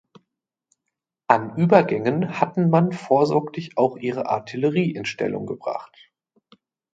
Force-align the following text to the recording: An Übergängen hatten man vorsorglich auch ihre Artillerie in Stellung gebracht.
An 1.27 1.55
Übergängen 1.57 2.39
hatten 2.39 2.71
man 2.71 2.91
vorsorglich 2.91 3.77
auch 3.77 3.97
ihre 3.97 4.27
Artillerie 4.29 4.89
in 4.95 5.05
Stellung 5.05 5.45
gebracht. 5.45 6.11